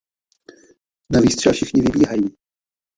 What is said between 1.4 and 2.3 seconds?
všichni vybíhají.